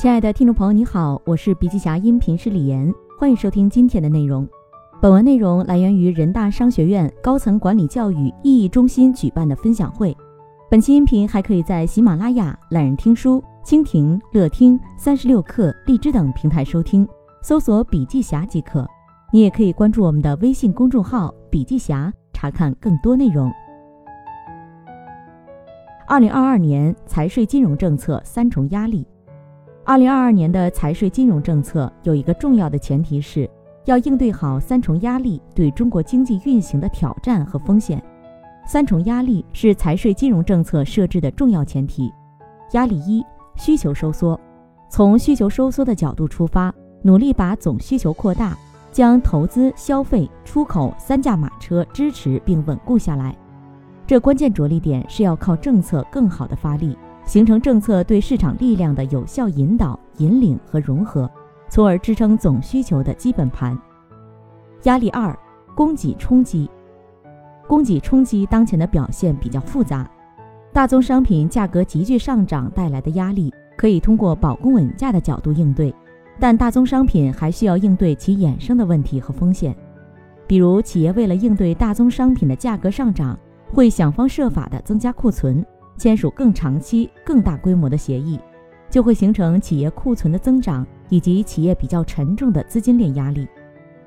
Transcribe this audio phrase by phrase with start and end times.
[0.00, 4.48] 亲爱的听众朋友，你好，我是笔记侠音频师李岩，欢迎收听今天的内容。
[4.98, 10.16] 本文内容来源于人大商学院高层管理教育意义中心举办的分享会。
[10.70, 17.06] 本期音频还可以在喜马拉雅、懒人听书、蜻蜓、乐听、三十六课、荔枝等平台收听，
[17.42, 18.88] 搜索“笔记侠”即可。
[19.30, 23.52] 你也可以关注我们的微信公众号“笔记侠”，查看更多内容。
[26.08, 29.06] 二零二二年财税金融政策三重压力。
[29.84, 33.48] 二零二二年的财税金融政策有一个重要的前提是，
[33.86, 38.00] 要应对好三重压力对中国经济运行的挑战和风险。
[38.66, 42.12] 三重压力是财税金融政策设置的重要前提。
[42.72, 43.24] 压力一：
[43.56, 44.38] 需求收缩。
[44.88, 46.72] 从需求收缩的角度出发，
[47.02, 48.56] 努力把总需求扩大，
[48.92, 53.34] 将投资、消费、出口三驾马车支持并稳固下来。
[54.06, 56.96] 这关键着力点是要靠政策更好的发力，
[57.30, 61.30] 形成政策对市场力量的有效引导、引领和融合，
[61.68, 63.78] 从而支撑总需求的基本盘。
[64.82, 65.38] 压力二：
[65.76, 66.68] 供给冲击。
[67.68, 70.10] 供给冲击当前的表现比较复杂，
[70.72, 75.94] 大宗商品价格急剧上涨带来的压力可以通过保供稳价的角度应对，
[76.40, 79.72] 但大宗商品还需要应对其衍生的问题和风险，
[80.48, 83.38] 比如企业为了应对大宗商品的价格上涨，
[83.72, 85.64] 会想方设法的增加库存，
[86.00, 88.40] 签署更长期、更大规模的协议，
[88.88, 93.46] 就会形成企业库存的增长以及企业比较沉重的资金链压力，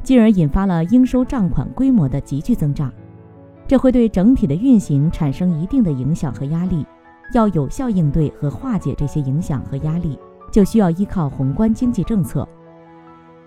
[0.01, 2.91] 进而引发了应收账款规模的急剧增长。
[3.67, 6.83] 这会对整体的运行产生一定的影响和压力，
[7.31, 10.17] 要有效应对和化解这些影响和压力，
[10.51, 12.47] 就需要依靠宏观经济政策。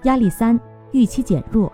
[0.05, 0.57] 压力三：
[0.93, 1.73] 预期减弱。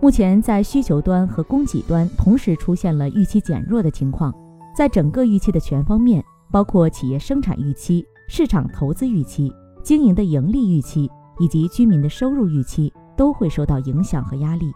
[0.00, 4.32] 目前在需求端和供给端同时出现了预期减弱的情况，
[4.78, 14.70] 在整个预期的全方面，包括企业生产预期、市场投资预期、经营的盈利预期以及居民的收入预期，都会受到影响和压力。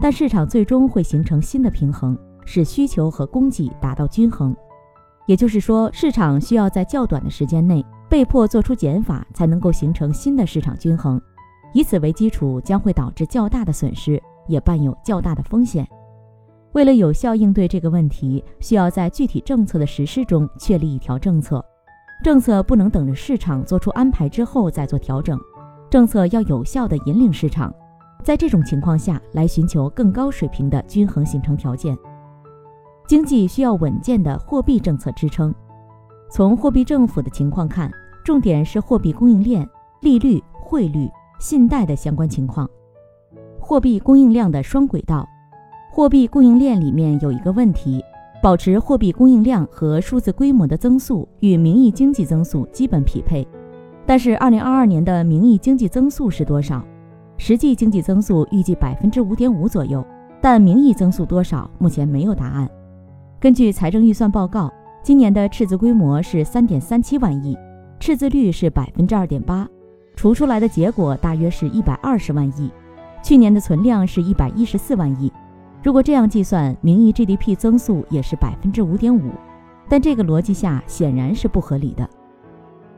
[0.00, 4.54] 但市场最终会形成新的平衡，使需求和供给达到均衡。
[5.26, 11.20] 也就是说，市场需要在较短的时间内被迫做出减法，才能够形成新的市场均衡。
[11.74, 15.84] 以此为基础，将会导致较大的损失，也伴有较大的风险。
[16.72, 21.64] 为了有效应对这个问题，需要在具体政策的实施中确立一条政策。
[22.24, 25.38] 政策不能等着市场做出安排之后再做调整，
[25.90, 27.72] 政策要有效地引领市场。
[28.22, 31.98] 在这种情况下来寻求更高水平的均衡形成条件，
[33.06, 35.52] 经济需要稳健的货币政策支撑。
[36.30, 37.90] 从货币政府的情况看，
[38.24, 39.68] 重点是货币供应链、
[40.00, 42.66] 利率、汇率、信贷的相关情况。
[43.60, 45.28] 货币供应量的双轨道，
[45.94, 48.02] 货币供应链里面有一个问题，
[48.42, 53.46] 保持货币供应量和数字规模的增速与名义经济增速基本匹配。
[54.06, 56.82] 但是，二零二二年的名义经济增速是多少？
[57.36, 60.02] 实际经济增速预计百分之五点五左右，
[60.40, 62.66] 但名义增速多少，目前没有答案。
[63.38, 64.72] 根据财政预算报告，
[65.02, 67.54] 今年的赤字规模是三点三七万亿，
[68.00, 69.68] 赤字率是百分之二点八，
[70.16, 72.70] 除出来的结果大约是一百二十万亿。
[73.22, 75.30] 去年的存量是一百一十四万亿，
[75.82, 79.32] 如果这样计算，名义 GDP 增速也是百分之五点五，
[79.88, 82.08] 但这个逻辑下显然是不合理的。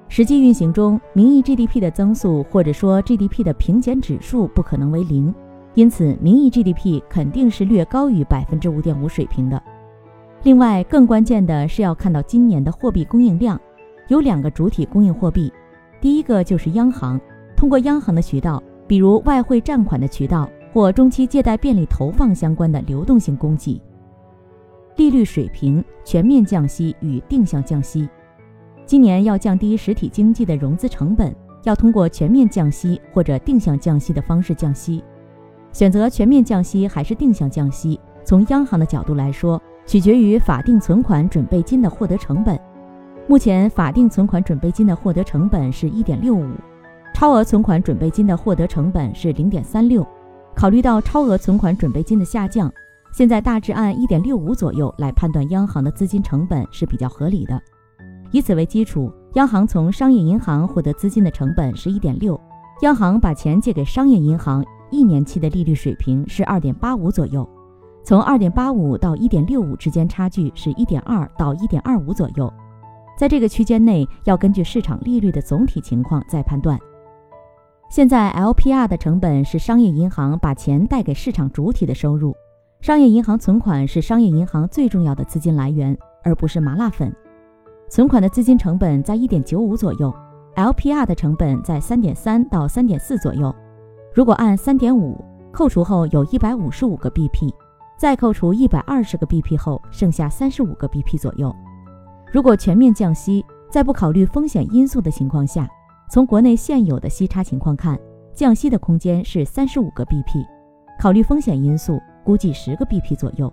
[0.06, 5.34] 实际运行中，名义 GDP 的增速或者说 GDP 的平减指数不可能为零，
[5.72, 9.60] 因此名义 GDP 肯定是略高于百分之五点五水平的。
[10.42, 13.58] 另外，更关键的是要看到今年的货币供应量，
[14.08, 15.50] 有两个主体供应货币，
[16.02, 17.18] 第一个就是央行，
[17.56, 23.80] 通过央行的渠道，比如外汇占款的渠道或中期借贷便利投放相关的流动性供给。
[24.96, 28.08] 利率水平全面降息与定向降息。
[28.84, 31.32] 今年要降低实体经济的融资成本，
[31.62, 35.00] 要通过全面降息或者定向降息的方式降息。
[35.70, 42.58] 选择全面降息还是定向降息，从央行的角度来说，取决于法定存款准备金的获得成本。
[43.28, 46.48] 目前法定存款准备金的获得成本是一点六五，
[47.14, 50.04] 超额存款准备金的获得成本是零点三六。
[50.56, 52.72] 考虑到超额存款准备金的下降，
[53.12, 57.60] 现在大致按一点六五左右来判断央行的资金成本是比较合理的。
[58.30, 62.40] 以此为基础，央行从商业银行获得资金的成本是一点六，
[62.82, 67.48] 央行把钱借给商业银行，一年期的利率水平是二点八五左右，
[68.02, 72.52] 从二点八五到一点六五之间差距是一点二到一点二五左右，
[73.18, 76.78] 在这个区间内要根据市场利率的总体情况再判断。
[77.94, 82.34] 现在 LPR 的成本是商业银行把钱贷给市场主体的收入，
[82.80, 87.14] 商业银行存款是商业银行最重要的资金来源，而不是麻辣粉。
[87.88, 90.12] 存款的资金成本在一点九五左右
[90.56, 93.54] ，LPR 的成本在三点三到三点四左右。
[94.12, 97.54] 如果按三点五扣除后有一百五十五个 BP，
[97.96, 101.54] 再扣除一百二十个 BP 后，剩下三十五个 BP 左右。
[102.32, 105.68] 如果全面降息，在不考虑风险因素的情况下，
[106.14, 107.98] 从国内现有的息差情况看，
[108.32, 110.46] 降息的空间是三十五个 BP。
[110.96, 113.52] 考虑风险因素，估计十个 BP 左右。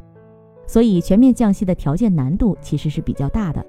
[0.68, 3.66] 所以全面降息的条件难度其实是比较大的。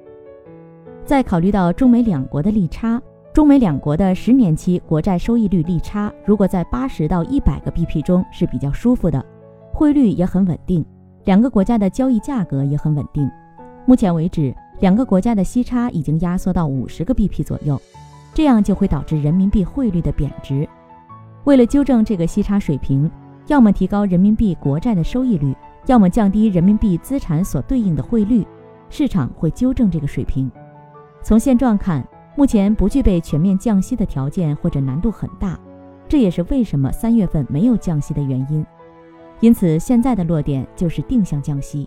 [1.06, 3.00] 再考虑到中美两国的利差。
[3.32, 9.24] 中美两国的十年期国债收益率利差，如果在八十到一百个 BP 中是比较舒服的，
[9.72, 10.84] 汇率也很稳定，
[11.24, 13.26] 两个国家的交易价格也很稳定。
[13.86, 17.80] 目前为止，两个国家的息差已经压缩到五十个 BP 左右，
[18.34, 20.68] 这样就会导致人民币汇率的贬值。
[21.44, 23.10] 为了纠正这个息差水平，
[23.46, 25.54] 要么提高人民币国债的收益率，
[25.86, 28.46] 要么降低人民币资产所对应的汇率，
[28.88, 30.50] 市场会纠正这个水平。
[31.22, 32.06] 从现状看。
[32.34, 35.60] 目前不具备全面降息的条件或者难度很大，
[36.08, 38.64] 这也是为什么三月份没有降息的原因。
[39.40, 41.86] 因此，现在的落点就是定向降息。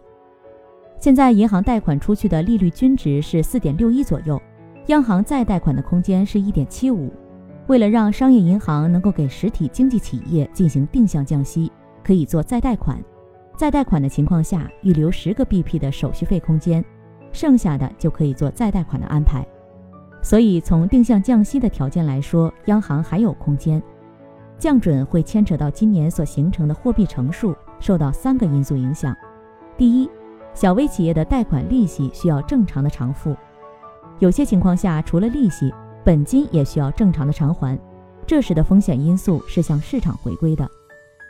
[0.99, 4.39] 现在银行贷款出去的利率均值是四点六一左右，
[4.87, 7.11] 央行再贷款的空间是一点七五。
[7.67, 11.71] 为了让商业银行能够给实体经济企业进行定向降息，
[12.03, 13.03] 可以做再贷款。
[13.57, 16.85] 再贷款的情况下，预留十个 BP 的手续费空间，
[17.31, 19.43] 剩下的就可以做再贷款的安排。
[20.21, 23.81] 所以，从定向降息的条件来说，央行还有空间。
[24.59, 29.15] 降准会牵扯到今年所形成的货币乘数，受到三个因素影响。
[29.75, 30.09] 第一，
[30.53, 33.35] 小微企业的贷款利息需要正常的偿付，
[34.19, 35.73] 有些情况下，除了利息，
[36.03, 37.77] 本金也需要正常的偿还。
[38.25, 40.69] 这时的风险因素是向市场回归的。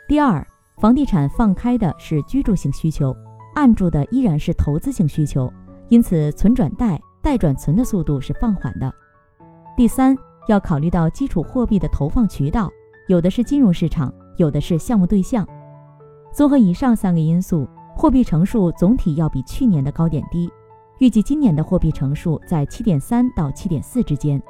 [0.08, 0.46] 第二，
[0.78, 3.14] 房地产放开的是居住性需求，
[3.54, 5.52] 按住的依然是投资性需求，
[5.88, 7.00] 因此存转贷。
[7.22, 8.94] 贷转存的速度是放缓的。
[9.76, 10.16] 第三，
[10.46, 12.70] 要考虑到基础货币的投放渠道，
[13.08, 15.44] 有的是金融市场，有的是项目对象。
[16.32, 20.48] 综合以上三个因素，货币乘数总体要比去年的高点低。
[20.98, 24.42] 预计今年的货币乘数在七点三到七点四之间。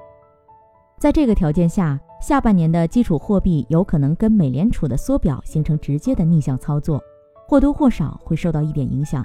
[0.96, 7.02] 在这个条件下，下半年的基础货币有可能跟美联储的缩表形成直接的逆向操作，
[7.48, 9.24] 或多或少会受到一点影响。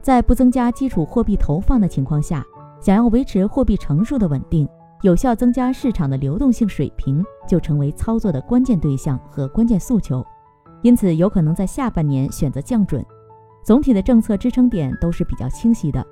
[0.00, 2.44] 在不增加基础货币投放的情况下，
[2.80, 4.68] 想要维持货币乘数的稳定，
[5.02, 10.24] 有效增加市场的流动性水平，就成为操作的关键对象和关键诉求。
[10.82, 13.04] 因此，有可能在下半年选择降准。
[13.62, 16.02] 总体的政策支撑点都是比较清晰的。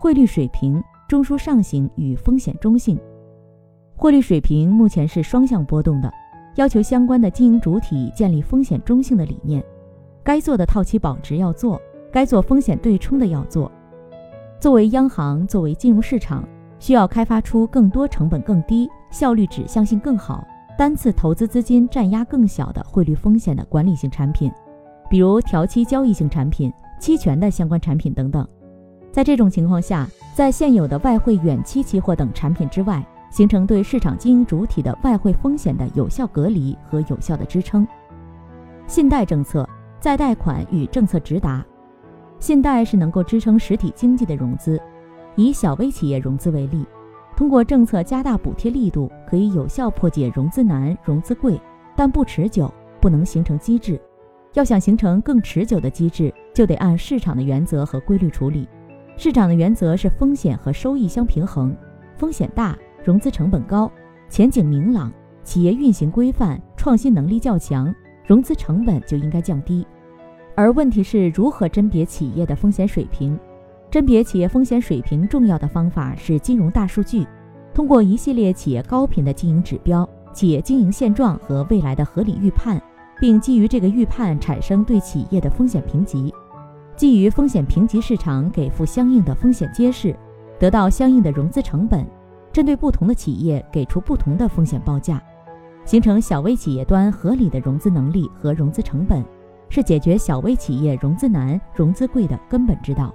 [0.00, 2.98] 汇率水平中枢上行与风险中性，
[3.94, 6.10] 汇率水平目前是双向波动的，
[6.54, 9.62] 要求相关的经营主体建立风险中性的理念，
[10.22, 11.78] 该做的套期保值要做。
[12.10, 13.70] 该做风险对冲的要做。
[14.58, 16.48] 作为央行，作为金融市场，
[16.78, 20.42] 需要开发出更多成本更低、效率指向性更好、
[20.78, 24.50] 单次投资资金占压更小的汇率风险的管理性产品，
[25.10, 28.48] 比如调期交易性产品、期权的相关产品等等。
[29.12, 37.86] 在这种情况下，在现有的外汇远期期货等产品之外，形成对市场经营主体的外汇风险的有效隔离和有效的支撑。
[38.86, 39.68] 信贷政策
[40.00, 41.64] 再贷款与政策直达。
[42.38, 44.80] 信贷是能够支撑实体经济的融资，
[45.36, 46.86] 以小微企业融资为例，
[47.36, 51.60] 通过政策加大补贴力度，可以有效破解融资难、融资贵，
[51.94, 54.00] 但不持久，不能形成机制。
[54.54, 58.66] 要想形成更持久的机制，就得按市场的原则和规律处理。
[59.22, 61.76] 市场的原则是风险和收益相平衡，
[62.16, 62.74] 风险大、
[63.04, 63.92] 融资成本高、
[64.30, 65.12] 前景明朗、
[65.44, 69.86] 企业运行规范、创新能力较强，融资成本就应该降低。
[70.54, 73.38] 而问题是如何甄别企业的风险水平？
[73.90, 77.26] 甄别企业风险水平重要的方法是金融大数据，
[77.74, 82.80] 通过一系列企业高频的经营指标、企业经营现状和未来的合理预判，
[83.20, 86.32] 并基于这个预判产生对企业的风险评级，
[87.00, 90.14] 基于风险评级市场给付相应的风险揭示，
[90.58, 92.06] 得到相应的融资成本，
[92.52, 95.18] 针对不同的企业给出不同的风险报价，
[95.86, 99.24] 形成小微企业端合理的融资能力和融资成本。
[99.70, 103.14] 是解决小微企业融资难、融资贵的根本之道。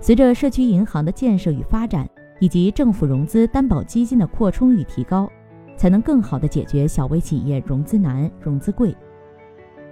[0.00, 5.28] 随着社区银行的建设与发展，以及政府融资担保基金的扩充与提高，
[5.76, 8.96] 才能更好地解决小微企业融资难、融资贵。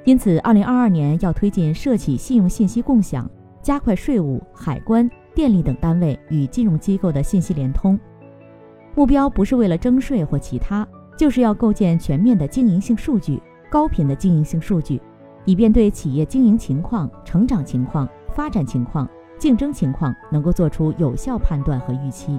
[0.04, 3.28] 因此，二零二二年要推进社企信用信息共享，
[3.60, 7.98] 加快税务、海关、电力等单位与金融机构的信息联通。
[8.94, 10.86] 目标不是为了征税或其他，
[11.16, 13.40] 就是要构建全面的经营性数据、
[13.70, 15.00] 高频的经营性数据。
[15.44, 22.38] 以便对企业经营情况、成长情况、发展情况、竞争情况能够做出有效判断和预期。